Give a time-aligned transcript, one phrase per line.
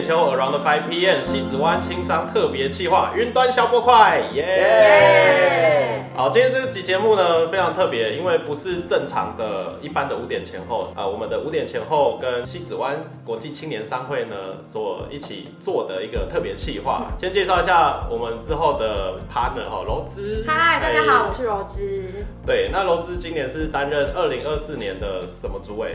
[0.00, 6.02] 点前后 Around Five PM 西子湾轻商特别企划云端消波快，耶！
[6.16, 17.12] 好，今天这集节目呢非常特别，因为不是正常的一般的五点前后啊，我们的五点前后跟西子湾国际青年商会呢所一起做的一个特别企划。
[17.18, 20.42] 先介绍一下我们之后的 partner 哈，柔芝。
[20.46, 22.24] 嗨，大家好，我是柔芝。
[22.46, 25.94] 对，那柔芝今年是担任二零二四年的什么主委？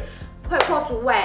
[0.49, 1.15] 会扩主委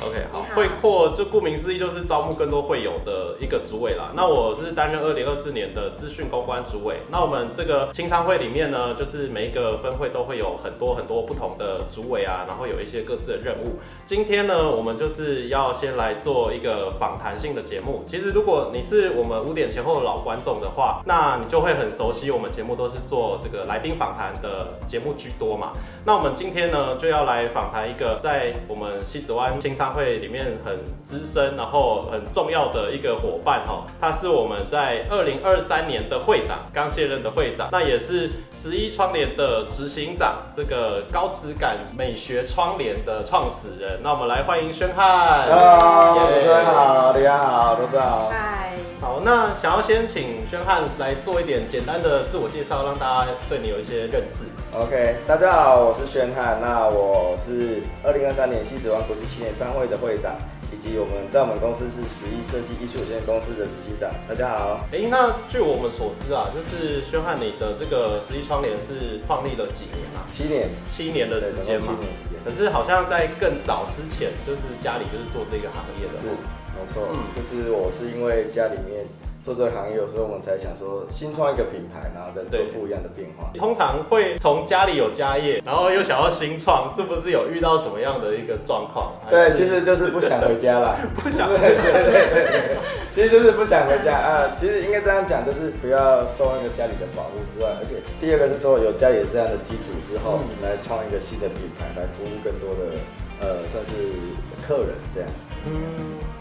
[0.00, 4.12] ，OK，好，会扩就顾名思义就是招募更多会友的一个主委啦。
[4.14, 6.98] 那我是担任二零二四年的资讯公关主委。
[7.10, 13.80] 那我们这个青商会里面呢，就是每一个分会都会有很多很多不同的主委啊，然后有一些各自的任务。
[14.06, 18.04] 今天呢，我们就是要先来做一个访谈性的节目。
[18.06, 25.72] 其实如果你是我们五点前后的老观众的话，那你就会很熟悉我们节目都是做这个来宾访谈的节目居多嘛。
[26.04, 44.00] 那我们今天呢，就要来访谈一个在我们西子湾青商会里面很资深，然后很重要的一个伙伴哈，他是我们在二零二三年的会长，刚卸任的会长，那也是十一窗帘的执行长，这个高质感美学窗帘的创始人。
[44.02, 45.48] 那我们来欢迎宣汉。
[45.48, 48.28] Hello，主持人好，大家好，都是好。
[48.30, 48.67] 嗨。
[49.00, 54.42] 好，那想要先请宣汉来做一点简单的自我介绍，让大家对你有一些认识。
[54.74, 60.34] OK，大家好，我是宣汉，那我是二零二三年西子湾国际青年商会的会长，
[60.74, 64.10] 以及我们在我们公司是十亿设计艺术有限公司的执行长。
[64.26, 64.82] 大家好。
[64.90, 70.26] 哎，那据我们所知啊，就是宣汉你的这个十亿窗帘是创立了几年啊？
[70.34, 71.94] 七年，七年的时间嘛。
[71.94, 76.18] 七年时间可是好像在更早之前，就是家里就是做这个行业的。
[76.18, 76.34] 是，
[76.74, 77.08] 没错。
[77.12, 79.06] 嗯，就是我是因为家里面。
[79.44, 83.48] 做这个行业，有时候我们才想说新创一个品牌，然后再做不一样的变化。
[83.56, 89.14] 通常会从家里有家业，然后又想要新创，是不是有遇到什么样的一个状况？
[89.30, 91.48] 对，其实就是不想回家了， 不想。
[91.48, 92.76] 对对对对，
[93.14, 94.52] 其实就是不想回家啊。
[94.58, 103.00] 其实应该这样讲，就是不要受那个家里的保护之外，而且第二个是说有家里这样的基础之后，来创一个新的品牌，来服务更多的
[103.40, 104.12] 呃算是
[104.60, 105.30] 客人这样。
[105.64, 105.72] 嗯，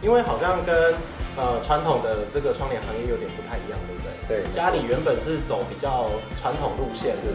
[0.01, 0.95] 因为好像跟。
[1.37, 4.41] 呃，传统的这个窗帘行业有点不太一样，对不对？
[4.41, 6.09] 对，家里原本是走比较
[6.41, 7.29] 传统路线的，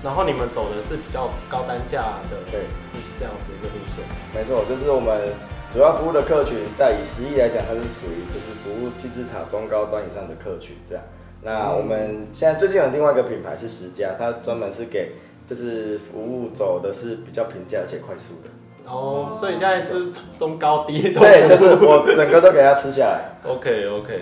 [0.00, 4.06] 然后你们走的是比较高单价的，对，就是这样子一个路线。
[4.32, 5.34] 没错，就是我们
[5.74, 11.02] 主要服务的客群，在以十亿来讲，它是属于就是服务金字塔中高端以上的客群这样。
[11.42, 15.14] 那我们现在最近有另外一个品牌是十家，它专门是给
[15.48, 18.50] 就是服务走的是比较平价而且快速的。
[18.90, 23.36] 哦，所以现在是中高低对，就是我整个都给它吃下来。
[23.44, 24.20] OK OK，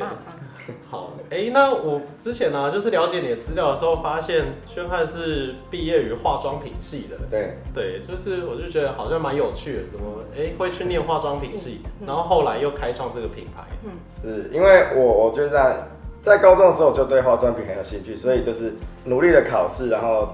[0.91, 7.17] 好，哎，那我之前呢，就是了解你的资料的时候，发现宣汉是毕业于化妆品系的。
[7.31, 13.63] 对对，就是我就觉得好像蛮有趣的，怎么哎会去念化妆品系，然后后来又开创这个品牌。
[13.85, 15.77] 嗯，是因为我我就在
[16.21, 18.75] 在高中的时候就对化妆品很有兴趣，所以就是
[19.05, 20.29] 努力的考试，然后。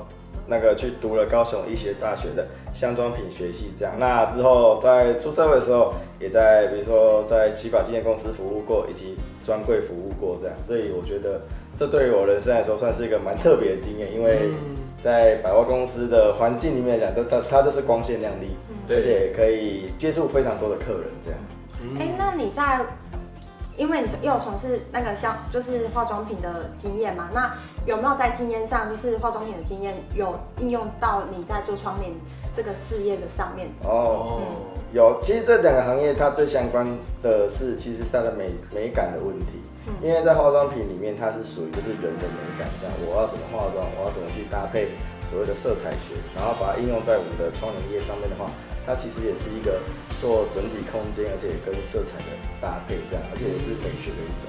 [0.46, 3.94] 那个去读了高雄医学大学的香妆品学系，这样。
[3.98, 10.56] 那之后在出社会的时候，也在比如说在起法纪念公司服务过，以及专柜服务过，这样。
[10.66, 11.40] 所以我觉得
[11.78, 14.50] 这对于我人生来说算是一个蛮特别的经验，因为
[15.02, 18.56] 在百货公司的环境里面讲，它它它就是光鲜亮丽，
[18.88, 21.38] 而且可以接触非常多的客人，这样。
[21.98, 22.84] 哎，那你在？
[23.76, 27.54] 因为你又有从事那个像就是化妆品的经验嘛，那
[27.86, 32.12] 有没有在经验上就是化妆品的经验有应用到你在做窗帘
[32.54, 33.68] 这个事业的上面？
[33.84, 34.42] 哦，
[34.92, 35.18] 有。
[35.22, 36.86] 其实这两个行业它最相关
[37.22, 39.62] 的是，其实是它的美美感的问题。
[40.00, 44.86] 因为在化妆品里面，它是属于就是人的美感，这样我要怎么化妆，我要怎么去搭配
[45.28, 48.46] 所谓的色彩学，然后把它应用在我们的窗帘业上面的话。
[48.86, 49.78] 它其实也是一个
[50.20, 54.46] 做整体空间，而且跟色彩的搭配这样，而且也是美学的一种。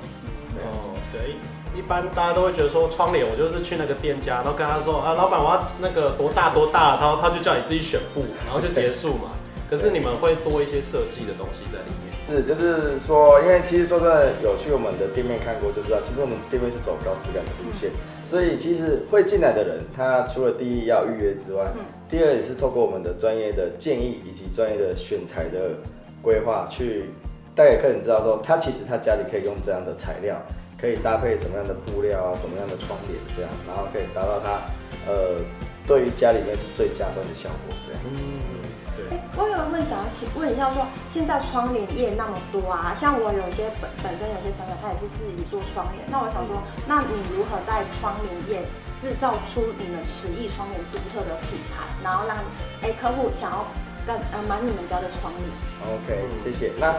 [0.54, 1.36] 哦，对，
[1.74, 9.34] 一般大家都会觉得说窗帘，我就是去那个店家，然后跟他说啊，老板我要那个多大多大，然后他就叫你自己选布，然后就结束嘛。
[9.70, 12.14] 可是你们会多一些设计的东西在里面。
[12.30, 17.90] 是，就是说，因为其实说真的，有去我们的店面看过就知道，其实我们店面是走高质量的路线。
[18.30, 21.66] 所以其实会进来的人，他除了第一要预约之外，
[22.14, 25.72] 第二也是透过我们的专业的建议以及专业的选材的
[26.22, 27.10] 规划，去
[27.56, 30.38] 带给客人知道说，他其实他家里可以用这样的材料，
[30.80, 34.62] 可以搭配什么样的布料啊，什么样的窗帘这样，然后可以达到他
[35.10, 35.42] 呃
[35.88, 38.02] 对于家里面是最佳端的效果这样。
[39.36, 48.62] 我有个问想要请问一下，说现在窗帘业那么多啊，像我有些本本身有些朋友他也是自己做窗帘，那我想说，那你如何在窗帘业
[49.04, 52.38] 制造出你们十亿窗帘独特的品牌，然后让
[52.82, 53.68] 哎客户想要
[54.08, 56.72] 跟呃买你们家的窗帘？OK，谢谢。
[56.80, 56.96] 那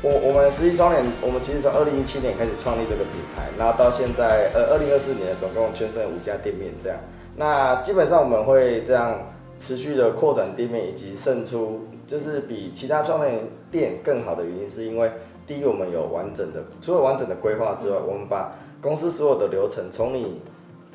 [0.00, 6.98] 我我们十一窗帘，我们其实从二零一七年开始创立这个品牌，然后到现在呃二零二四年总共圈剩五家店面这样。
[7.36, 9.20] 那基本上我们会这样
[9.58, 15.12] 持续的扩展店面，以及胜出，就是比其他窗帘店更好的原因，是因为
[15.46, 20.40] 第一我们有完整的，除了完整的规划之外，我们把公司所有的流程，从你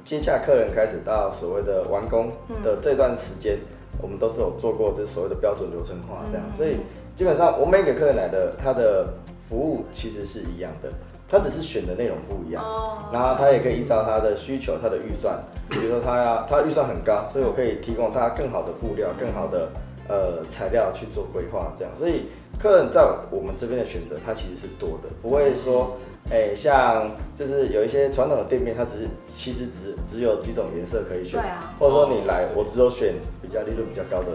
[0.05, 2.31] 接洽客人开始到所谓的完工
[2.63, 3.57] 的这段时间，
[3.99, 6.77] 我们都是有做过这所谓的标准流程化这样，所以
[7.15, 9.07] 基本上我每个客人来的，他的
[9.49, 10.89] 服务其实是一样的，
[11.27, 12.63] 他只是选的内容不一样，
[13.11, 19.69] 然后他也可以依照他的需求、他的预算，比如说他要他预算很高，所以我可以提供他更好的布料、更好的
[20.07, 22.27] 呃材料去做规划这样，所以
[22.59, 25.97] 客人在我们这边的选择，它其实是多的，不会说。
[26.31, 33.13] 哎，像就是有一些传统的店面，它只是其实只只有几种颜色可以选，对啊，或者说你来，我只有选
[33.43, 34.29] 比较利润比较高的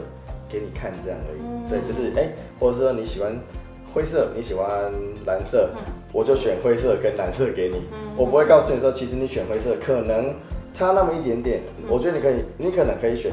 [0.48, 1.68] 给你看这样而已。
[1.68, 2.30] 对，就是哎，
[2.60, 3.36] 或者说你喜欢
[3.92, 4.68] 灰色，你喜欢
[5.26, 5.70] 蓝色，
[6.12, 7.82] 我就选灰色跟蓝色给你。
[8.16, 10.32] 我不会告诉你说，其实你选灰色可能
[10.72, 13.32] 差那么一点点，我觉得你可以，你可能可以选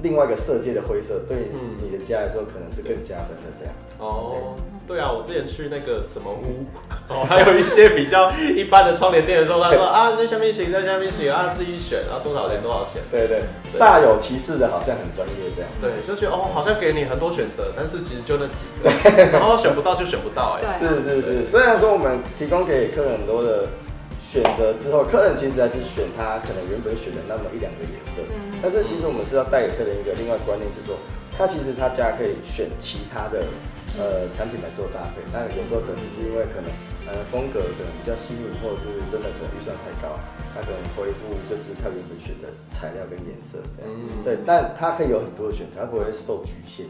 [0.00, 1.50] 另外一个色阶的灰色，对
[1.82, 3.74] 你的家来说可能是更加分的这样。
[3.98, 4.54] 哦。
[4.86, 6.62] 对啊，我之前去那个什么屋，
[7.10, 13.02] 哦，还有一些比较一般的窗帘店的时候，他说啊，在下面选，在下面选啊，自己选，然后多少钱多少钱。
[13.10, 13.42] 对对，
[13.74, 15.68] 煞有其事的，好像很专业这样。
[15.82, 18.86] 对，就觉得哦，好像给你很多选择，但是其实就那几个，
[19.34, 20.78] 然后选不到就选不到，哎。
[20.78, 23.66] 是是是，虽然说我们提供给客人很多的
[24.22, 30.94] 选择之后，客人其实还是选他可能原本选的那么一两个颜色，嗯但是其实我们是要带给客人一个另外观念是说，
[31.36, 33.42] 他其实他家可以选其他的。
[33.94, 36.68] 呃，产品来做搭配，但有时候可能是因为可能
[37.08, 40.20] 呃风格可能比较新颖，或者是真的可能预算太高，
[40.52, 43.88] 它可能恢复就是他原本选的材料跟颜色这样。
[43.88, 46.84] 嗯，对，但它可以有很多的选择，它不会受局限。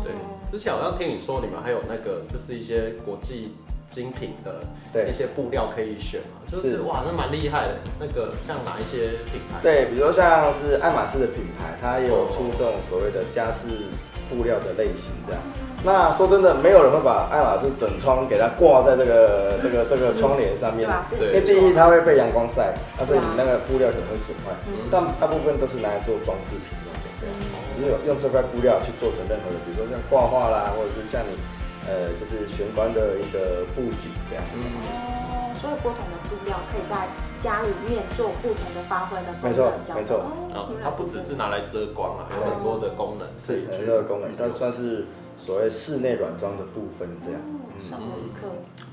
[0.00, 0.12] 对，
[0.50, 3.52] 之前好像听你说你们还有那个就是一些国际
[3.90, 4.32] 精品
[4.92, 7.76] 的一些布料可以选嘛，就是哇，那蛮厉害的。
[8.00, 9.60] 那个像哪一些品牌？
[9.62, 13.66] 对，比如说像是爱马仕的品牌，它也有出这种所谓的家饰
[14.30, 15.42] 布料的类型这样。
[15.86, 20.82] 那说真的，没有人会把爱马仕整窗给它挂在这个 这个这个窗帘上面，
[21.14, 22.74] 因为第一它会被阳光晒，
[23.06, 24.50] 所以你那个布料可能会损坏。
[24.90, 27.38] 但大部分都是拿来做装饰品用的，这样，
[27.78, 31.38] 只有用这块布料去做成任何的，比如说像挂画啦，或者是像你
[31.86, 34.42] 呃就是玄关的一个布景这样。
[34.42, 37.06] 哦，所以不同的布料可以在
[37.38, 40.18] 家里面做不同的发挥的没错，没错。
[40.50, 43.30] 哦，它不只是拿来遮光啊，有很多的功能。
[43.38, 45.06] 是很多的功能，它算是。
[45.36, 47.40] 所谓室内软装的部分，这样，
[47.88, 48.48] 上了一课。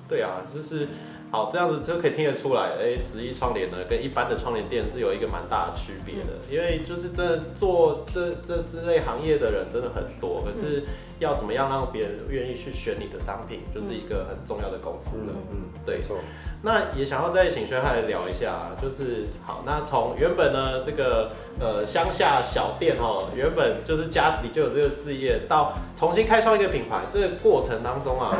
[0.07, 0.87] 对啊，就是
[1.33, 10.83] 好这样子就可以听得出来，哎，十一窗帘呢跟一般的窗帘店是有一个蛮大的区别的，因为就是这做这这之类行业的人真的很多，可是
[11.17, 15.33] 要怎么样让别人愿意去选你的商品，就是一个很重要的功夫了。
[15.49, 16.17] 嗯，对，错。
[16.61, 28.37] 那也想要再请薛汉来聊一下，就是好，那从原本呢这个呃乡下小店哦，原本就是家里就有这个事业，到重新开创一个品牌，这个过程当中啊，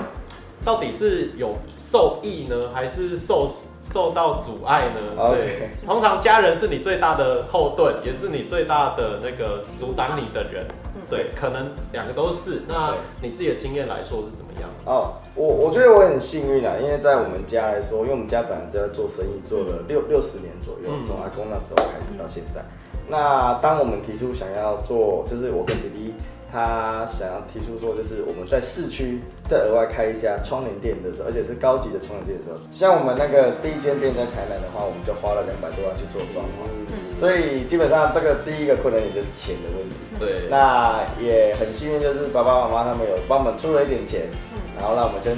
[0.65, 3.47] 到底是有受益呢，还是受
[3.83, 5.31] 受到阻碍呢？
[5.31, 10.65] 对，通常家人是你最大的后盾，也是你最大的那个阻挡你的人。
[11.09, 12.61] 对，可能两个都是。
[12.67, 14.69] 那你自己的经验来说是怎么样？
[14.85, 22.63] 哦，我我觉得我很幸运啊，因为在我们家来说，因为我们家本来就在做生意，做了六六十年左右，从阿公那时候开始到现在。
[23.09, 26.13] 那当我们提出想要做，就是我跟弟弟。
[26.53, 29.17] 他想要提出说，就是我们在市区
[29.49, 36.69] 再额外开一家窗帘店的时候，而且是高级的窗帘店的时候，像我们那个第一间店在台南的话，我们就花了两百多万去做装潢，
[37.17, 39.97] 所以基本上这个第一个困难点就是钱的问题。
[40.21, 44.29] 对，那也很幸运，就是爸爸妈妈他们有帮我们出了一点钱，
[44.77, 45.33] 然后让我们先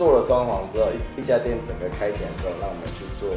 [0.00, 3.28] 做了装潢之后，一一家店整个开起来之后，让我们去做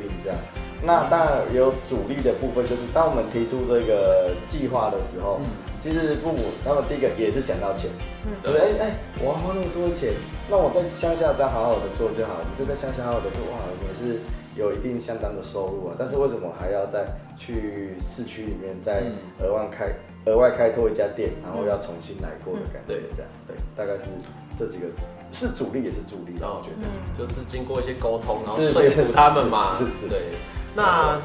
[0.00, 0.38] 运这样。
[0.80, 5.44] 那当然有阻力的部分，就是当我们提出这个计划的时候。
[5.82, 7.90] 其实父母他们第一个也是想到钱，
[8.26, 8.52] 嗯，对。
[8.52, 8.78] 不对？
[8.78, 10.12] 哎哎，我要花那么多钱，
[10.50, 12.34] 那我在乡下再好好的做就好。
[12.42, 14.18] 你就在乡下好好的做，哇，也是
[14.56, 15.94] 有一定相当的收入啊。
[15.98, 17.06] 但是为什么还要再
[17.36, 19.04] 去市区里面再
[19.40, 19.94] 额外开
[20.26, 22.94] 额外开拓一家店，然后要重新来过的感觉？
[22.94, 24.10] 对，这样对，大概是
[24.58, 24.86] 这几个
[25.32, 26.88] 是主力也是主力，我觉得。
[27.16, 30.18] 就是经过一些沟通，然后说服他们嘛，是是，对，
[30.78, 31.18] 那。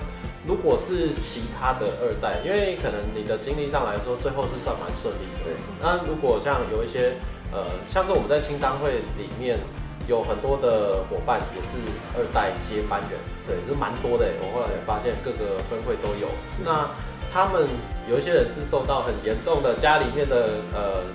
[0.45, 5.55] 如果是其他的二代，因为可能你的经历上来说，最后是算蛮顺利的。
[5.79, 7.15] 那如果像有一些，
[7.55, 9.57] 呃，像是我们在清商会里面
[10.05, 11.79] 有很多的伙伴也是
[12.19, 13.15] 二代接班人，
[13.47, 14.27] 对，是蛮多的。
[14.43, 16.27] 我后来也发现各个分会都有。
[16.59, 16.91] 那
[17.31, 17.63] 他们
[18.11, 21.07] 有一些人是受到很严重的家里面的呃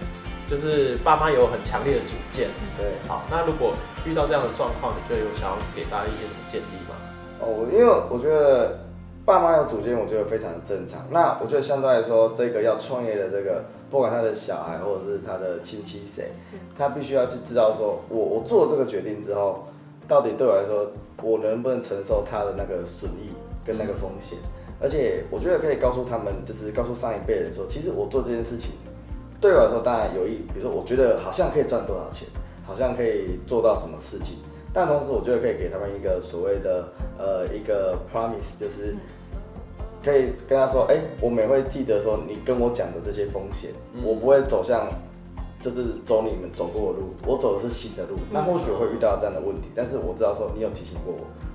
[0.48, 2.48] 就是爸妈有很强烈的主见。
[2.80, 3.76] 对，好，那如果
[4.06, 6.87] 遇到这样的状况，你就有想要给大家一些什么建议吗？
[7.40, 8.78] 哦，因为我觉得
[9.24, 11.06] 爸妈有主见，我觉得非常正常。
[11.10, 16.30] 那我觉得相对来说，这个要创业的这个，不管他的小孩或者是他的亲戚谁，
[16.76, 19.66] 他必须要去知道说，我我做了这个决定之后，
[20.08, 20.90] 到底对我来说，
[21.22, 23.30] 我能不能承受他的那个损益
[23.64, 24.38] 跟那个风险？
[24.80, 28.72] 而且我觉得可以告诉他们，就是告诉上一辈人说，其实我做这件事情，
[29.40, 32.26] 对我来说当然有益，比如说我觉得好像可以赚多少钱，
[32.66, 34.38] 好像可以做到什么事情。
[34.78, 36.86] 但同时，我觉得可以给他们一个所谓的
[37.18, 38.94] 呃一个 promise，就是
[40.04, 44.86] 可以跟他说，哎、我们也会记得说你跟我讲的这些风险，嗯我不会走向
[45.60, 48.14] 就是走你们走过的路，我走的是新的路。
[48.30, 51.12] 那或许我会遇到这样的问题，但是我知道说你有提醒过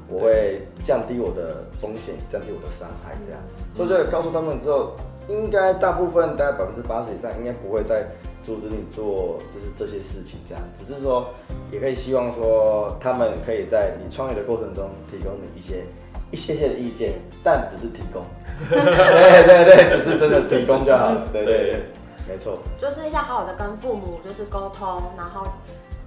[0.10, 3.42] 我，我会降低我的风险，降低我的伤害，这样。
[3.74, 4.92] 所以就告诉他们之后，
[5.30, 8.06] 应该大部分大概百分之八十以上，应该不会再
[8.44, 10.64] 阻止你做就是这些事情，这样。
[10.78, 11.30] 只是说，
[11.72, 15.86] 也可以希望说他们可以在你创业的过程中提供你一些
[16.32, 18.24] 一些些的意见，但只是提供。
[18.70, 21.28] 对对对，只是真的提供就好了。
[21.32, 21.84] 对对对，
[22.28, 22.60] 没错。
[22.80, 25.48] 就是要好好的跟父母就是沟通，然后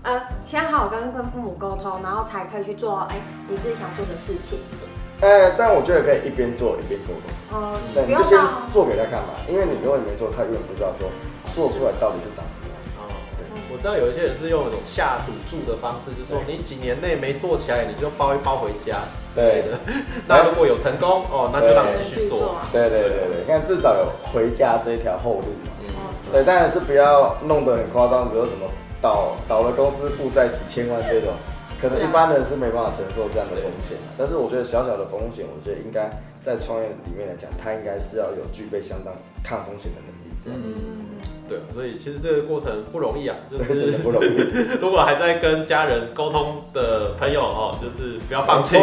[0.03, 3.17] 呃，先好好跟跟父母沟通，然后才可以去做哎
[3.49, 4.59] 你自己想做的事情。
[5.21, 7.25] 呃，但我觉得可以一边做一边沟通。
[7.57, 8.39] 哦、对，你就先
[8.73, 11.09] 做给他看嘛，因为你如果你没做，他永远不知道说
[11.55, 12.77] 做出来到底是长什么样。
[13.01, 13.09] 哦，
[13.73, 18.99] 我知道有一些人是用那种下赌注的方式，就是说你几年内没做起来，你就包一包回家
[19.35, 19.79] 对的。
[20.29, 22.61] 那如果有成功，哦，那就让你继续做。
[22.73, 25.73] 对对对对，你看至少有回家这一条后路嘛。
[25.81, 25.89] 嗯，
[26.31, 28.69] 对，当然是不要弄得很夸张，比如说什么
[29.01, 31.33] 倒倒了公司负债几千万这种，
[31.81, 33.97] 可能一般人是没办法承受这样的风险。
[34.17, 36.11] 但是我觉得小小的风险，我觉得应该
[36.45, 40.31] 在创业里面来讲，它应该是要有具备相当抗风险的能力。
[40.45, 41.19] 这样，嗯，
[41.49, 44.37] 对，所以其实这个过程不容易啊，就对，真是的不容易。
[44.81, 48.77] 如果还在跟家人沟通的朋友哦，就是不要放弃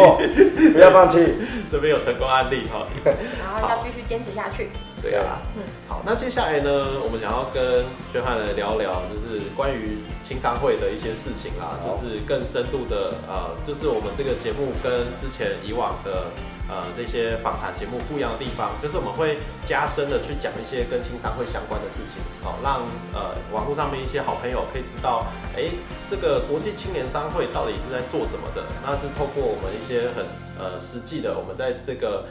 [0.72, 1.18] 不要放弃。
[1.72, 2.86] 这边有成功案例哈。
[3.04, 4.68] 然后要继续坚持下去。
[5.04, 5.62] 对啊，嗯。
[5.86, 6.70] 好，那接下来呢，
[7.04, 16.32] 我们想要跟薛汉来聊聊，就是关于青商会的一些事情啦，就是更深度的，呃，就是我们这个节目跟之前以往的
[16.72, 19.36] 呃这些访谈节目不一样的地方，就是我们会
[19.68, 22.80] 加深的去讲一些跟青商会相关的事情，好、让
[23.12, 25.68] 呃网络上面一些好朋友可以知道，哎，
[26.08, 30.24] 这个国际青年商会到底是在做什么的，那是透过我们一些很
[30.56, 32.24] 呃实际的，我们在这个。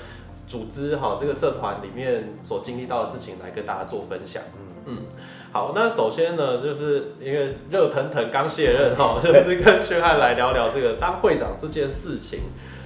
[0.54, 4.44] 组织哈这个社团里面所经历到的事情来跟大家做分享。
[4.86, 4.98] 嗯
[5.52, 12.42] 好，那首先呢，就是因为热腾腾刚卸任哈， 就是跟薛汉来聊聊这个当会长这件事情。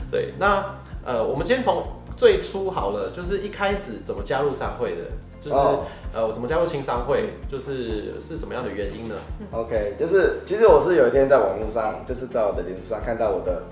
[0.10, 0.64] 对，那
[1.06, 1.84] 呃，我们先从
[2.16, 5.02] 最初好了，就是一开始怎么加入商会的，
[5.42, 5.84] 就是、哦
[6.14, 9.16] 呃，我怎么加入青商会，就是是什么样的原因呢
[9.52, 13.64] ？OK，就是其实我是有一天在网络上，就是在我的脸书上看到我的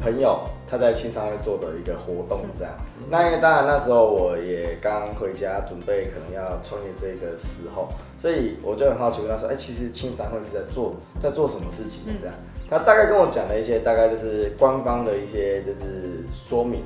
[0.00, 2.72] 朋友他在青商会做的一个活动这样。
[3.10, 7.88] 那因为当然那时候我也刚回家，准备可能要创业这个时候，
[8.18, 12.34] 所以我就很好奇问他说：“哎、其实青商会是在做在做什么事情的？”这样，
[12.68, 16.82] 他大概跟我讲了一些，大概就是官方的一些就是说明。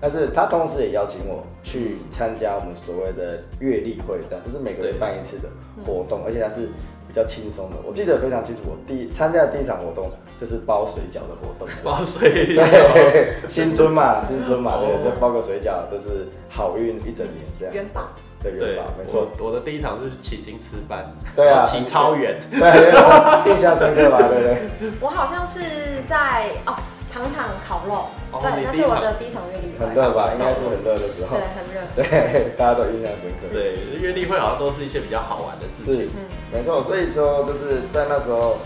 [0.00, 5.48] 但是他同时也邀请我去参加我们所谓的月例会，这样就是每个月办一次的
[5.84, 7.76] 活动，而且他是比较轻松的。
[7.84, 11.66] 我记得非常清楚，我第一参加的第一场活动就是包水饺的活动。
[11.82, 12.62] 包水饺，
[13.48, 17.74] 新春嘛， 新春嘛，对，哦就包个水饺，就是好运一整年这样。
[17.74, 18.08] 元宝，
[18.42, 19.26] 对，元对宝，没错。
[19.38, 24.18] 我我的第一场就是起金吃饭，对啊然后骑超远，对，对印象深刻吧？
[24.28, 24.90] 对不对？
[25.00, 25.60] 我好像是
[26.06, 26.74] 在哦
[27.16, 30.36] 糖厂烤肉，哦对，那是我的第一场月历会，很热吧？
[30.36, 31.48] 应该是很热的时候对，。
[31.56, 31.80] 很热。
[31.96, 33.48] 对，大家都印象深刻。
[33.48, 36.12] 对，约例会好像都是一些比较好玩的事是情。
[36.12, 38.60] 嗯，没错，所以说就是在那时候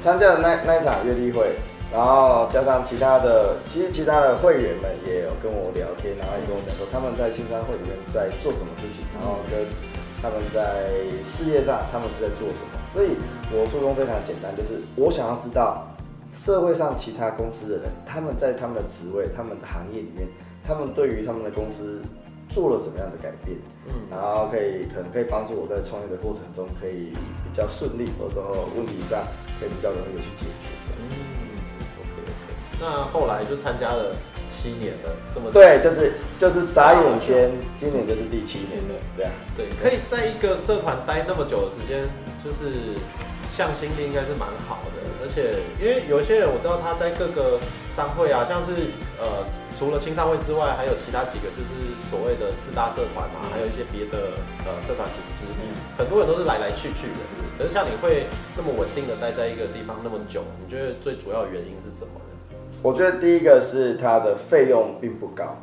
[0.00, 1.52] 参加的那那一场月例会，
[1.92, 9.60] 然后加上其他的，其实其他的会员们也有跟我聊天，然后也跟我讲说他们在青山会里面在做什么事情，然后跟
[10.24, 10.88] 他们在
[11.28, 12.80] 事业上他们是在做什么。
[12.96, 13.12] 所以
[13.52, 15.84] 我初衷非常简单，就是我想要知道
[16.32, 20.28] 社会上其他公司的人，他们在他们的职位、他们的行业里面，
[20.64, 22.00] 他们对于他们的公司
[22.48, 23.58] 做了什么样的改变。
[23.86, 29.18] 嗯，然后可以可能可以帮助我在创业的过程中可以比较顺利，或者说问题上
[29.58, 30.70] 可以比较容易的去解决。
[31.00, 31.02] 嗯
[31.98, 32.54] ，OK OK。
[32.80, 34.14] 那后来就参加了
[34.48, 39.32] 七年了，这么对，就是就是眨眼间，今年就是第七年了，这样。
[39.56, 42.08] 对，可以在一个社团待那么久的时间，
[42.44, 42.94] 就是
[43.52, 44.99] 向心力应该是蛮好的。
[45.20, 47.60] 而且因为有些人我知道他在各个
[47.94, 49.44] 商会啊，像是呃
[49.78, 54.32] 除了青商会之外，还有其他几个就是所谓的四大社团嘛，还有一些别的
[54.64, 55.44] 呃社团组织，
[55.96, 57.20] 很多人都是来来去去的。
[57.58, 62.56] 可是像你会那么稳定的待在一个地方那么久，你觉得最主要的原因是什么呢？
[62.82, 65.60] 我觉得第一个是它的费用并不高，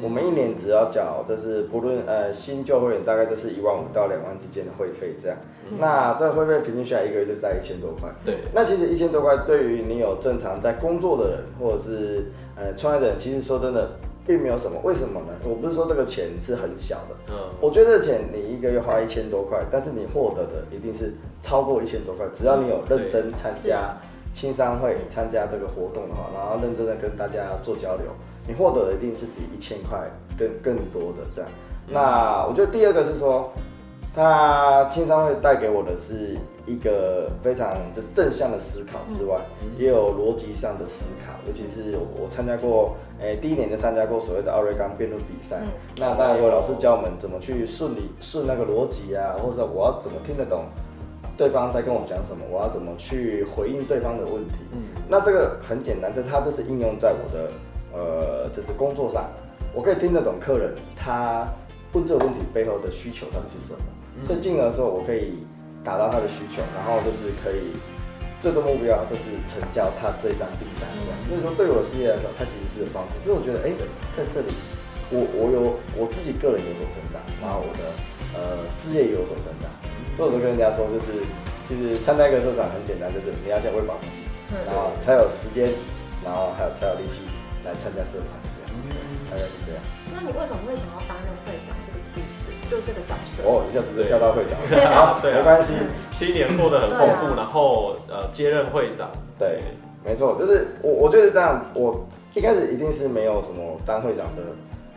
[0.00, 5.36] 我们一年只要缴，就是不论呃新旧会员大概都是一万五到两万之间的会费这样。
[5.78, 8.08] 那这个会费平均下来一个月就是在一千多块。
[8.24, 13.90] 对，那其实一千多块对于你有正常在工作的人，或者是呃创业的人，其实说真的
[14.26, 14.78] 并没有什么。
[14.82, 15.28] 为什么呢？
[15.44, 22.26] 我不是说这个钱是很小的，嗯，我觉得这钱你一个月花一千多块，但是你获得的一定是超过一千多块。
[22.34, 23.96] 只要你有认真参加
[24.32, 28.06] 青商会、参加这个活动的话，然后认真的跟大家做交流，
[28.46, 29.98] 你获得的一定是比一千块
[30.38, 31.50] 更更多的这样。
[31.88, 33.50] 那我觉得第二个是说。
[34.14, 36.36] 他青商会带给我的是
[36.66, 39.40] 一个非常就是正向的思考之外，
[39.78, 41.32] 也有逻辑上的思考。
[41.46, 45.62] 尤其是我参加过，诶，第一年就参加过所谓的奥瑞冈辩论比赛。
[45.96, 50.66] 那当然有老师教我们怎么去顺理顺那个逻辑啊，或者我要怎么听得懂
[51.42, 54.54] 对方在跟我讲什么，我要怎么去回应对方的问题。
[54.70, 57.50] 嗯那这个很简单，就它就是应用在我的
[57.92, 59.28] 呃，就是工作上，
[59.74, 61.44] 我可以听得懂客人他
[61.94, 63.82] 问这个问题背后的需求到底是什么。
[64.22, 65.42] 所以进而说，我可以
[65.82, 67.74] 达到他的需求，然后就是可以
[68.40, 71.18] 最终目标就是成交他这张订单这样。
[71.26, 73.18] 所以说对我的事业来说，它其实是有帮助。
[73.26, 73.74] 所以我觉得，哎，
[74.14, 74.54] 在这里，
[75.10, 77.82] 我我有我自己个人有所成长，然后我的
[78.38, 79.66] 呃事业也有所成长。
[80.16, 81.24] 所以我就跟人家说，就是
[81.68, 84.28] 其实参加一个社长很简单，就是你要先喂饱自己，
[84.66, 85.72] 然后才有时间，
[86.24, 87.24] 然后还有才有力气
[87.64, 88.70] 来参加社团这样。
[89.30, 89.80] 大概是这样。
[90.12, 91.72] 那你为什么会想要担任会长？
[92.70, 93.42] 就这个角色。
[93.44, 94.56] 哦，一下子就跳到会长，
[94.94, 95.74] 好，没关系，
[96.10, 99.60] 七年过得很丰富，然后呃接任会长，对，
[100.02, 104.42] 没错，就是我我觉得这样，我一开始一定是没有什么当会长的，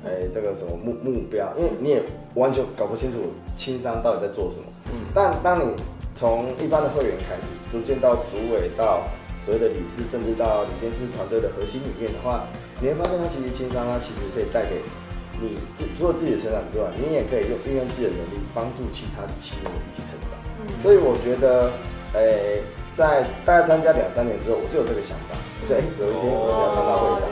[0.05, 2.01] 哎，这个什么目目标，因为你也
[2.35, 3.17] 完全搞不清楚
[3.55, 5.73] 青商到底在做什么，嗯，但当你
[6.15, 9.03] 从一般的会员开始，逐渐到主委，到
[9.43, 12.45] 所谓的理事，甚至到理监事团队的核心里面的话，
[12.79, 14.81] 你会发现它其实青商它其实可以带给。
[15.37, 20.31] 你自除了自己的成长之外，你也可以用运用自己的能力帮助其他的企业一起成长。
[20.61, 21.69] 嗯，所以我觉得，
[22.13, 22.63] 诶，
[22.95, 25.35] 在大概参加两三年之后，我就有这个想法，
[25.67, 27.27] 就诶，有一天我想当到会长。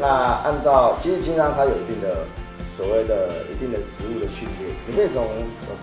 [0.00, 0.06] 那
[0.46, 2.24] 按照其实经常他有一定的
[2.76, 5.26] 所谓的一定的职务的训练，你可以从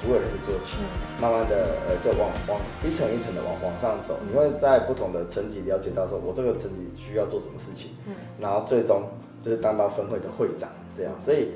[0.02, 0.80] 主委开始做起，
[1.20, 9.04] 慢慢的呃就往往一层一层的往往上走，你会在不同的层级了解到说，我这个层级需要做什么事情，嗯，然后最终
[9.44, 10.70] 就是当到分会的会长。
[10.98, 11.52] 这样，所以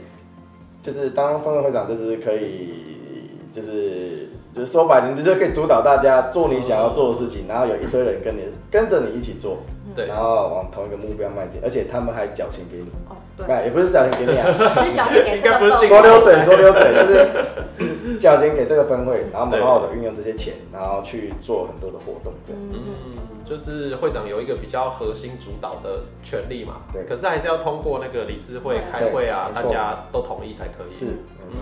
[0.83, 9.59] 就是当分会会长，就是可以，就是就是说白了，就是可以主导大家做你想要做的事情，然后有一堆人跟你跟着你一起做，
[9.95, 14.47] 对，然后往同一个目标迈进，而且他们还缴钱给你，哦，对，也不是缴钱给你啊，
[14.83, 23.17] 是缴钱给这个说溜嘴，说溜嘴，就是缴钱给这个分会，然后我们好好的运用这些钱，然后去做很多的活动，这样，嗯。
[23.43, 27.03] 就是会长有一个比较核心主导的权利嘛，对。
[27.03, 30.93] 可是还是要通过那个理事会开会啊，大家都同意才可以。
[30.93, 31.05] 是，
[31.49, 31.57] 嗯。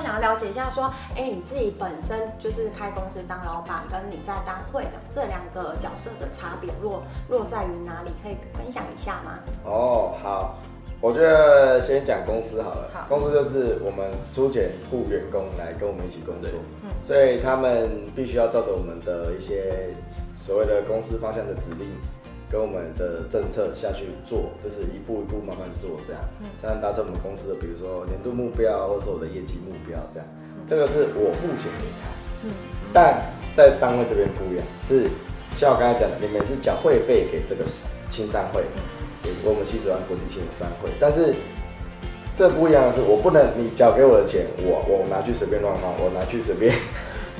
[0.00, 8.10] 想要了解一下，说，哎，你自己本身就是开公司当老板，跟你在当会长这两个角色的差别落落在于哪里？
[8.22, 9.38] 可以分享一下吗？
[9.64, 10.58] 哦，好，
[11.00, 12.90] 我觉得先讲公司好了。
[12.92, 13.06] 好。
[13.08, 16.48] 公司就是我们租钱雇员工来跟我们一起工作，
[16.82, 19.94] 嗯，所以他们必须要照着我们的一些。
[20.40, 21.86] 所谓的公司方向的指令，
[22.50, 26.22] 跟我们的政策下去做，就是一步一步慢慢做，这样，
[26.62, 30.26] 才能达成我们公司的，比如说年度目标，或者说我的业绩目标，这样。
[30.66, 32.08] 这个是我目前给他。
[32.44, 32.50] 嗯。
[32.92, 33.20] 但
[33.54, 35.10] 在商会这边不一样，是
[35.56, 37.64] 像我刚才讲的，你们是缴会费给这个
[38.08, 38.62] 青商会，
[39.22, 41.34] 给我们七十万国际青商会，但是
[42.36, 46.72] 这不一样的是，我不能你缴给我的钱，我我拿去随便乱花，我拿去随便。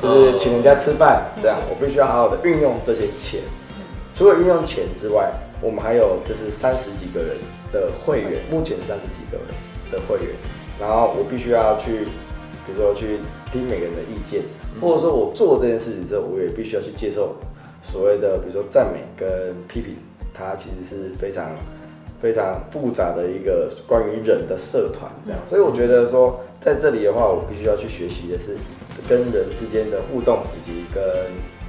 [0.01, 3.40] 就是请人家吃饭，这样我必须要好好的运用这些钱。
[4.18, 5.31] 除了运用钱之外，
[5.62, 7.37] 我们还有就是三十几个人
[7.72, 9.46] 的会员，目前三十几个人
[9.92, 10.35] 的会员，
[10.81, 12.00] 然后我必须要去，
[12.66, 13.20] 比如说去
[13.52, 14.42] 听每个人的意见，
[14.81, 17.37] 或者说我做这件事情之后，我也必须要去接受
[17.81, 19.94] 所谓的比如说赞美跟批评，
[20.35, 21.54] 它其实是非常
[22.20, 25.38] 非常复杂的一个关于人的社团这样。
[25.48, 28.57] 所以我觉得说在这里的话，我必须要去学习的是。
[29.09, 31.00] 跟人之间的互动，以及跟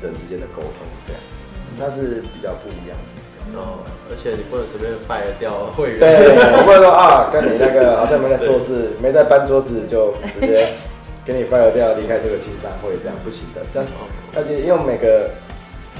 [0.01, 0.73] 人之间的沟通，
[1.05, 1.21] 这样，
[1.79, 3.57] 那是比较不一样的。
[3.57, 5.99] 哦，而且你不能随便败掉会员。
[5.99, 10.69] 对，不能说啊，跟你那个好像没在做事，没在搬桌子，就直接
[11.25, 13.65] 给你掰掉，离开这个青商会，这样不行的。
[13.73, 13.89] 这样，
[14.35, 15.31] 而且因为每个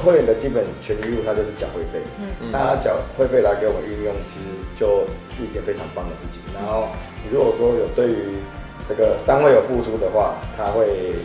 [0.06, 2.06] 会员的基本权益义务，它就是缴会费。
[2.22, 4.46] 嗯嗯那他缴会费来给我们运用，其实
[4.78, 5.02] 就
[5.34, 6.38] 是一件非常棒的事情。
[6.54, 6.86] 然后
[7.26, 8.38] 你如果说有对于
[8.88, 11.18] 这个单位有付出的话，他会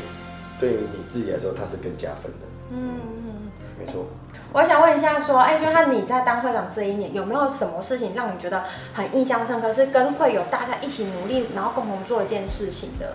[0.58, 2.48] 对于你自己来说，它是更加分的。
[2.72, 2.96] 嗯
[3.28, 3.52] 嗯。
[3.78, 4.06] 没错。
[4.54, 8.62] 我想问一下，说，哎，就看你在当会长这一年，有没有什么事情让你觉得
[8.92, 13.14] 很印象深刻，是跟会友大家一起努力，然后共同做一件事情的？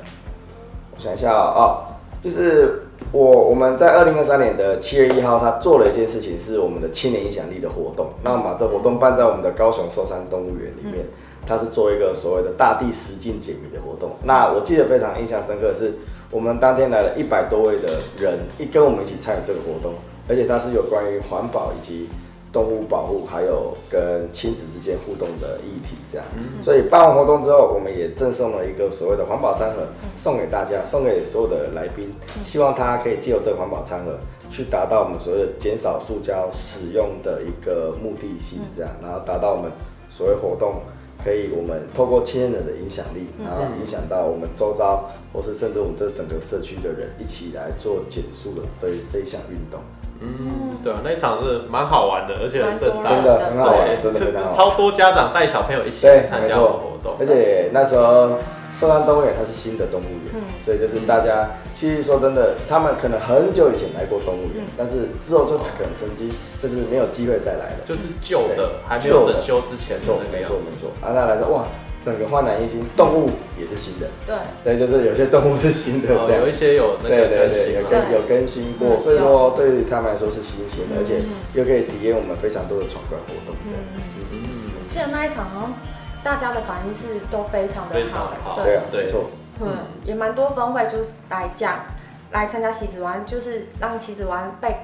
[0.94, 8.08] 我想一下哦，哦就是我我们在二零二三年的七月一号，他做了一件事情，是我们的青年影响力的活动。
[8.22, 11.06] 那我们把这活动办在我们的高雄寿山动物园里面，
[11.48, 14.12] 它是做一个所谓的大地实境解谜的活动。
[14.26, 15.94] 那我记得非常印象深刻的是，
[16.32, 19.94] 我们当天来了一百多位的人，一跟我们一起参与这个活动，
[20.30, 22.08] 而且它是有关于环保以及
[22.54, 26.26] 动物保护，还有跟亲子之间互动的议题，这样。
[26.64, 29.88] 所以办完活动之后，我们也赠送了一个所谓的环保餐盒，
[30.18, 32.14] 送给大家，送给所有的来宾，
[32.44, 34.18] 希望他可以借由这个环保餐盒，
[34.50, 39.72] 去达到我们所谓的减少塑胶使用的一个目的性，这样，然后达到我们
[40.10, 40.82] 所谓活动。
[41.22, 49.82] 可以，我们透过青年人的影响力，然后影响到我们周遭，或是甚至我们这整个社区的人，一起来做减速的这一这一项运动，
[50.22, 54.54] 嗯，对啊，那一场是蛮好玩的，而且很盛大，真的很好玩，对，真的非常好玩。
[54.58, 58.38] 超多家长带小朋友一起对，参加我们活动，而且那时候
[58.74, 66.30] 寿山动物园它是新的动物园，嗯所以就是大家其实说真的，他们可能很久以前来过动物园，嗯但是之后就可能曾经
[66.62, 67.82] 就是没有机会再来了。
[67.88, 70.66] 就是旧的还没有整修之前的没错，没错，那个样子。
[70.68, 70.90] 没错。
[71.02, 71.64] 啊，那来说哇，
[72.04, 76.54] 整个焕然一新，动物也是新的，对，对，就是有些动物是新的哦，有一。
[76.54, 83.56] 些有那对个更对对，有，更有更新过，嗯所以说对于他们来说是新鲜的，而且嗯又可以体验我们非常多的闯关活动。
[83.64, 83.96] 对嗯，
[84.32, 84.40] 嗯，
[84.90, 85.74] 记得那一场好像
[86.22, 88.60] 大家的反应是都非常的非常好。
[88.64, 88.76] 对。
[88.76, 89.06] 啊，对。
[89.06, 89.30] 没错。
[89.62, 91.80] 嗯，也蛮多分会就是来讲，
[92.32, 94.76] 来参加棋子湾，就是让棋子湾被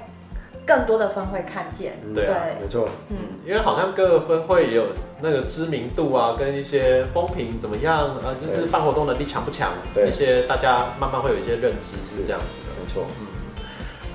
[0.66, 1.98] 更多的分会看见。
[2.04, 2.88] 嗯对啊没错。
[3.08, 4.86] 嗯，因为好像各个分会也有
[5.20, 12.74] 那个知名度啊，跟一些风评怎么样，呃，就是对办活动能力强不强，对一些大家慢慢会有一些认知是这样子的。
[12.78, 13.06] 没错。
[13.20, 13.26] 嗯，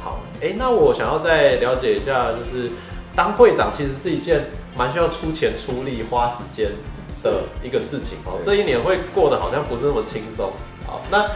[0.04, 2.70] 好，哎、那我想要再了解一下，就是
[3.16, 6.72] 当会长其实是一件蛮需要出钱出力、花时间
[7.24, 8.40] 的一个事情哦。
[8.44, 10.52] 这一年会过得好像不是那么轻松。
[10.86, 11.30] 好，那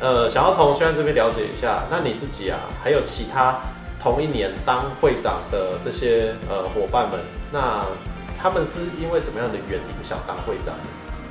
[0.00, 3.60] 呃，想要从轩这边了解一下，那你自己啊，还有其他
[4.00, 7.18] 同一年当会长的这些呃伙伴们，
[7.52, 7.84] 那
[8.38, 10.74] 他们是因为什么样的原因想当会长？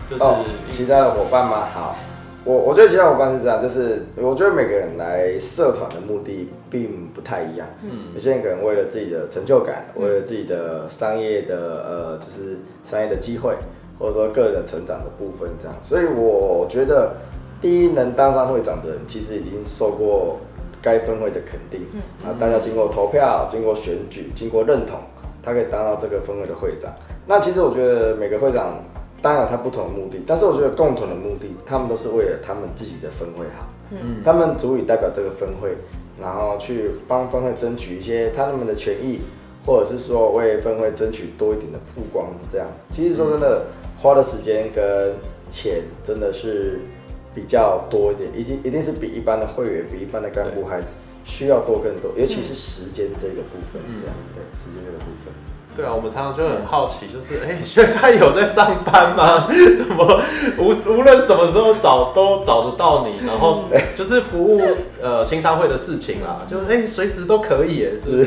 [0.10, 1.68] 就是、哦，其他的伙伴吗？
[1.74, 1.96] 好，
[2.46, 7.68] 我我觉得其他伙伴是这样，就是我觉得每个人来社团的目的并不太一样。
[7.84, 12.58] 嗯有些人可能为了自己的成就感，为了自己的商业的呃，就是
[12.90, 13.54] 商业的机会，
[14.00, 15.76] 或者说个人的成长的部分这样。
[15.84, 17.12] 所以我觉得，
[17.62, 20.40] 第一能当上会长的人，其实已经受过
[20.82, 21.82] 该分会的肯定。
[21.94, 25.00] 嗯啊，大家经过投票、经过选举、经过认同，
[25.42, 26.94] 他可以当到这个分会的会长。
[27.26, 28.84] 那其实我觉得每个会长
[29.22, 33.68] 当然有他不同的目的，但是我觉得共同的目的，他们都是为了他们自己的分会好。
[33.90, 35.70] 嗯他们足以代表这个分会，
[36.22, 39.22] 然后去帮分会争取一些他们的权益，
[39.66, 42.68] 或者是说为分会争取多一点的曝光，这样。
[42.92, 43.68] 其实说真的，
[44.02, 45.14] 花的时间跟
[45.50, 46.82] 钱真的是
[47.38, 50.82] 比较多一点，已经一定是比一般的会员、比一般的干部还
[51.24, 55.32] 需要多更多，尤其是时间这个部分，这样对时间这个部分。
[55.78, 59.48] 对啊，我们常常就很好奇，就是哎， 轩翰有在上班吗？
[59.78, 60.22] 怎么
[60.58, 63.26] 无无论什么时候找都找得到你？
[63.28, 64.60] 然后 就是服务
[65.00, 68.26] 呃青商会的事情啦，就是哎随时都可以耶，是不是？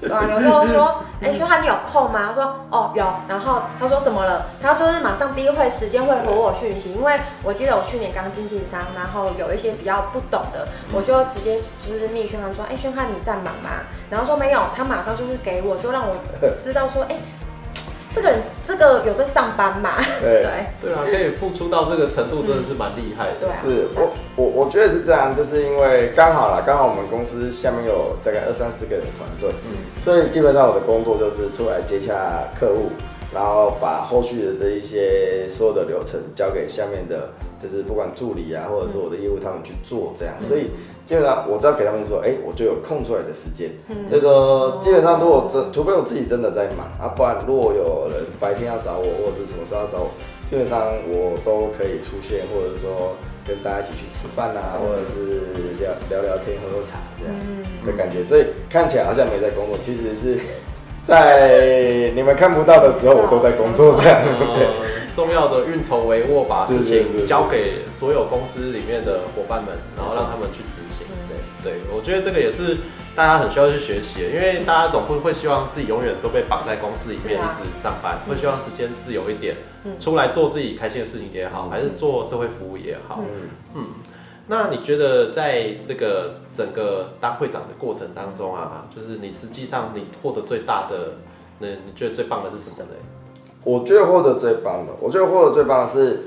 [0.00, 2.28] 对啊，有时候说，哎、薛汉你有空吗？
[2.28, 3.04] 他说，哦有。
[3.28, 4.46] 然后他说怎么了？
[4.62, 13.82] 他就是马上第一会时间会回我讯息，因为我记得我去年刚进经商，然后有一些比较不懂的，我就直接就是密宣汉说，哎、宣汉你在忙吗？
[14.10, 16.16] 然后说没有，他马上就是给我，就让我
[16.62, 17.16] 知道说，哎、
[18.14, 19.96] 这个人这个有在上班嘛？
[20.20, 23.32] 对对，对啊，可以付出到这个程度，真的是蛮厉害的。
[23.40, 32.12] 对啊是我我我觉得是这样，就是因为刚好啦，刚好我们公司下面有大概二三十个人团队，嗯所以基本上我的工作就是出来接下
[32.58, 32.90] 客户，
[33.34, 37.30] 然后把后续的这一些所有的流程交给下面的，
[37.62, 40.70] 就是不管助理啊，或者是我的业务他们去做这样，所以
[41.06, 43.96] 基本上我只要给他们说，哎、我就有空出来的时间，嗯。
[44.08, 50.10] 所以说基本上如果真，除非我自己真的在忙啊，不然如果有人白天要找我，或者是什么时候要找我，
[50.50, 53.16] 基本上我都可以出现，或者是说
[53.48, 55.40] 跟大家一起去吃饭啊，或者是
[55.80, 57.34] 聊聊聊天、喝喝茶这样。
[57.48, 57.86] 嗯。
[57.86, 58.22] 的感觉。
[58.24, 60.38] 所以看起来好像没在工作，其实是
[61.04, 64.22] 在你们看不到的时候，我都在工作这样。
[65.14, 71.06] 重要的运筹帷幄，把事情交给所有公司里面的伙伴们，然后让他们去执行。
[71.62, 72.78] 对，对我觉得这个也是
[73.14, 83.20] 大家很需要去学习的，因为大家总会会希望自己永远都被绑在公司里面一直上班，会希望时间自由一点，嗯出来做自己开心的事情也好，还是做社会服务也好。
[83.20, 83.84] 嗯，嗯，
[84.52, 91.14] 那你觉得在这个整个当会长的过程当中啊，就是你实际上你获得最大的，
[91.58, 92.90] 那你觉得最棒的是什么呢？
[93.64, 96.24] 我觉得获得最棒的，我觉得获得最棒的是，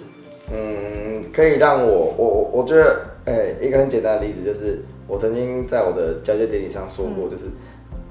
[0.51, 7.43] 嗯，可以让我，我我我觉得，哎、一个很简单的例子就是，我曾经在我的交接典礼上说过，就是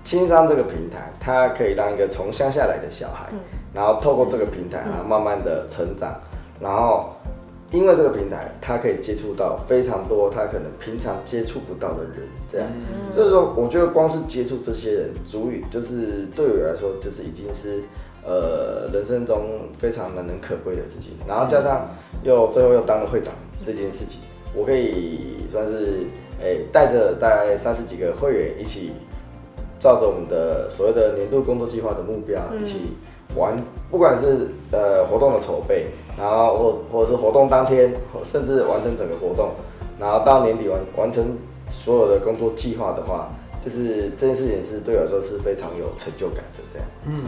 [0.05, 3.41] 轻商这个平台，它可以让一个从乡下来的小孩，嗯
[3.75, 6.15] 然后透过这个平台，然后慢慢的成长，
[6.61, 7.17] 然后
[7.75, 12.13] 因为这个平台，他可以接触到非常多他可能平常接触不到的人，
[12.49, 12.69] 这样。
[13.17, 17.83] 就是说，我觉得光是接触这些人，足以就是对我来说，就是已经是
[18.25, 21.15] 呃人生中非常难能可贵的事情。
[21.27, 21.89] 然后加上
[22.23, 23.35] 又最后又当了会长
[23.67, 24.21] 这件事情，
[24.55, 26.07] 我可以算是
[26.41, 28.93] 诶带着大概三十几个会员一起，
[29.81, 32.93] 照着我们的所谓的年度工作计划的目标嗯一起
[33.35, 33.57] 玩，
[33.91, 39.51] 不管是呃活动的筹备，然后或或者是活动当天，甚至完成整个活动，
[39.99, 41.37] 然后到年底完完成
[41.69, 43.31] 所有的工作计划的话，
[43.65, 46.89] 就是这件事情是对我来说是非常有成就感的这样。
[47.07, 47.25] 嗯，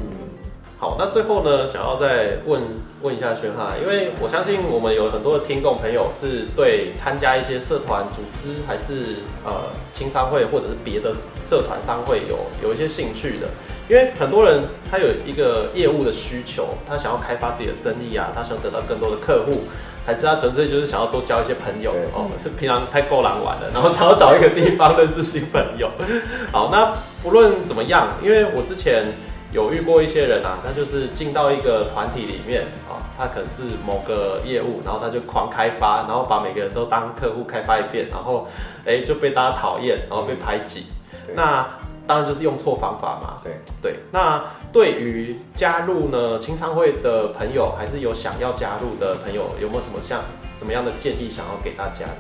[0.78, 2.62] 好，那最后呢，想要再问
[3.02, 13.48] 问一下轩哈，因为我相信我们有很多的听众朋友是对参加一些社团组织，还是呃青商会或者是别的社团商会有有一些兴趣的。
[13.88, 19.62] 因为很多人他有一个业务的需求，他想要开发自己的生意啊，他想得到更多的客户，
[20.04, 25.90] 还是他纯粹就是想要多交一些朋友哦，是平常太够狼玩了，然后想要找一个地方认识新朋友。
[26.50, 29.06] 好，那不论怎么样，因为我之前
[29.52, 38.48] 有遇过一些人啊，他就是进到一个团体里面啊，他可能是某个业务，然后他就狂开发，然后把每个人都当客户开发一遍，然后
[38.84, 40.86] 哎就被大家讨厌，然后被排挤。
[41.34, 41.66] 那
[42.06, 43.40] 当然就是用错方法嘛。
[43.42, 44.42] 对，对，那
[44.72, 50.22] 对于加入呢青商会的朋友，还是有想要加入的朋友，有没有什么像
[50.58, 52.16] 什么样的建议想要给大家的？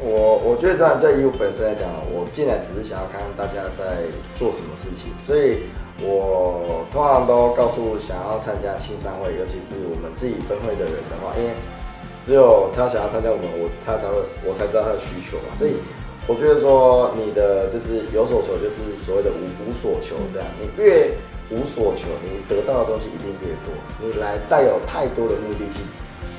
[0.00, 4.02] 我我觉得这样在以我本身来讲，我进来只是想要看看大家在
[4.36, 5.70] 做什么事情，所以
[6.02, 11.50] 我通常都告诉想要参加青商会，尤其是我们自己分会的人的话，因为
[12.26, 15.78] 只有他想要参加我们，我他才会我才知道他的需求嘛，所以
[16.26, 21.12] 我觉得说你的就是有所求，就是所谓的无无所求这样，你越
[21.50, 25.82] 无所求，你得到的东西一定越多，你来带有太多的目的性。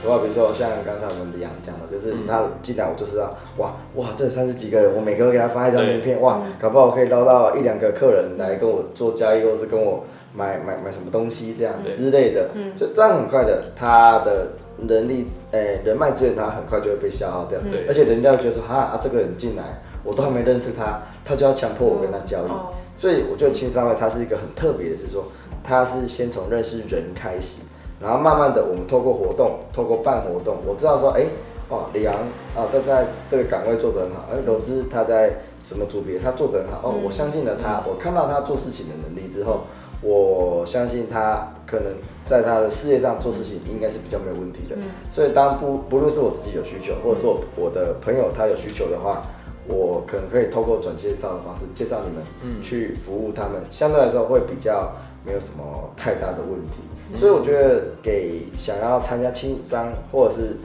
[0.04, 2.28] 的话，比如说像刚才我们的杨讲的，就是嗯。
[2.28, 12.76] 他进来我就知道，哇哇，这三十几个人，我每个都给他发一张名片，哇，搞不好我可以捞到一两个客人来跟我做交易，或是跟我买买买什么东西这样之类的，嗯。
[12.76, 14.50] 就这样很快的，他的
[14.88, 17.86] 人力，诶、人脉资源他很快就会被消耗掉，对。
[17.88, 22.74] 而且人家会觉得说，哈啊，这个人进来，我都还没认识他，他就要强迫我跟他交易，哦。
[22.98, 25.26] 所以我觉得青商会它是一个很特别的，是说
[25.64, 27.62] 它是先从认识人开始，
[28.00, 31.26] 然后慢慢的我们透过活动，透过办活动，我知道说，哎、
[31.68, 32.14] 哦，李阳
[32.56, 35.34] 啊，他在这个岗位做得很好，而罗兹他在
[35.64, 37.04] 什么组别他做得很好，哦，嗯。
[37.04, 39.66] 我相信了他，我看到他做事情的能力之后，
[40.06, 41.86] 我相信他可能
[42.28, 44.76] 在他的事业上做事情应该是比较没有问题的。
[44.76, 49.24] 嗯所以当不不论是我自己有需求，或者是我我的朋友他有需求的话，
[49.68, 54.92] 我可能可以透过转介绍的方式介绍你们，嗯去服务他们，相对来说会比较
[55.26, 57.18] 没有什么太大的问题。
[57.18, 60.58] 所以我觉得给想要参加青商或者是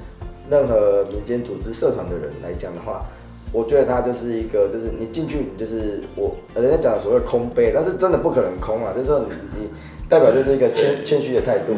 [0.50, 3.06] 任何民间组织社团的人来讲的话，
[3.52, 9.26] 我觉得它就是一个，就是你进去，你就是我人家讲的所谓空杯，但是真的不可能空啊，就是说你
[9.58, 9.68] 你
[10.08, 11.74] 代表就是一个谦谦虚的态度，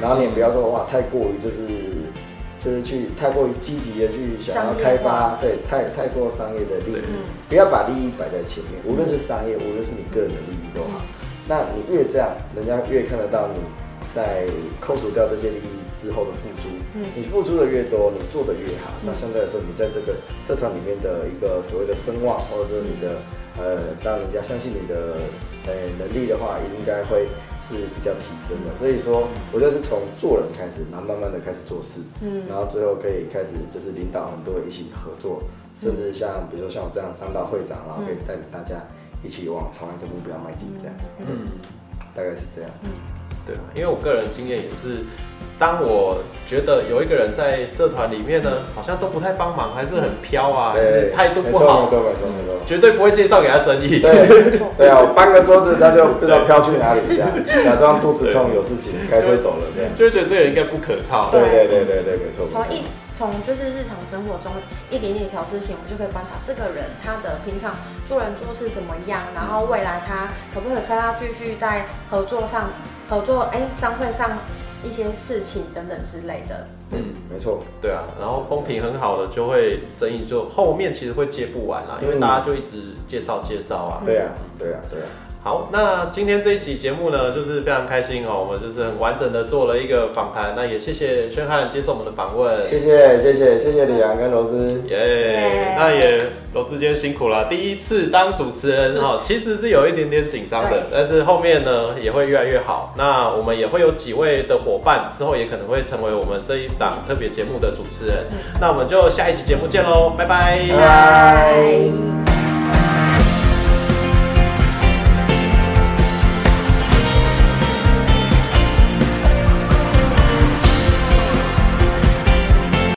[0.00, 1.56] 然后你也不要说哇太过于就是
[2.58, 7.02] 就是去太过于积极的去想要开发，对，太太过商业的利益，
[7.48, 11.02] 不要把利益摆在前面，无论是商业，无论是你个人的利益都好。
[11.48, 13.60] 那你越这样，人家越看得到你
[14.14, 14.46] 在
[14.80, 16.68] 扣除掉这些利益之后的付出。
[16.94, 17.04] 嗯。
[17.14, 18.92] 你付出的越多，你做的越好。
[19.04, 20.14] 那相对来说，你在这个
[20.46, 23.16] 社团里面的一个所谓的声望，或者说你的
[23.56, 25.16] 呃，让人家相信你的
[25.66, 27.26] 呃能力的话，应该会
[27.68, 28.76] 是比较提升的。
[28.78, 32.44] 所以说，我就是从做人开始，然后慢慢的开始做事，嗯。
[32.48, 35.42] 然后最后可以开始就是领导很多人一起合作，
[35.80, 38.84] 甚至像比如说像我这样当到会长，然后可以带领大家
[39.24, 41.48] 一起往同样的目标迈进，这样，嗯，
[42.14, 42.70] 大概是这样。
[43.46, 45.04] 对啊，因为我个人经验也是，
[45.58, 52.58] 当我觉得有一个人在社团里面呢，好像都不太帮忙，还是很飘啊，还是态度不好没，错没错没错。
[52.66, 54.00] 绝对不会介绍给他生意。
[54.00, 54.10] 对
[54.76, 57.30] 对啊，我搬个桌子他就不知道飘去哪里，这样
[57.64, 59.90] 假装肚子痛有事情，开车走了这样。
[59.96, 61.30] 就会觉得这个人应该不可靠。
[61.30, 62.46] 对对对对对，没错。
[62.50, 62.82] 从一
[63.16, 64.52] 从就是日常生活中
[64.90, 67.74] 一点点小事情，我们就可以观察这个人他的平常
[68.06, 72.70] 做人做事怎么样，然后未来他可不可以跟他继续在合作上
[73.08, 74.38] 合作，哎，商会上
[74.84, 76.66] 一些事情等等之类的。
[76.92, 84.02] 嗯，没错，对啊，然后风评很好的就会生意就后面其实会接不完啦，因为嗯大家就一直介绍介绍啊。
[84.04, 85.08] 对啊，对啊，对啊。
[85.46, 92.68] 好，那今天这一集节目呢，就是非常开心哦，我们就是很完整的做了一个访谈，那也谢谢宣汉接受我们的访问。
[92.68, 96.20] 谢谢谢谢谢谢李阳跟罗斯，耶耶那也
[96.52, 102.92] 罗志坚辛苦了，第一次当主持人哈，其实是有一点点紧张的，但是后面呢也会越来越好。
[102.98, 108.24] 那我们也会有几位的伙伴，之后也可能会成为我们这一档特别节目的主持人。
[108.60, 110.58] 那我们就下一集节目见喽，拜拜。
[110.70, 112.15] 拜拜